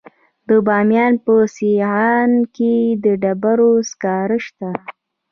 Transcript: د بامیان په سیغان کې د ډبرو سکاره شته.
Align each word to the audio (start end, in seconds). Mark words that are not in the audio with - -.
د 0.47 0.49
بامیان 0.67 1.13
په 1.25 1.33
سیغان 1.55 2.31
کې 2.55 2.75
د 3.03 3.05
ډبرو 3.21 3.71
سکاره 3.89 4.37
شته. 4.45 4.69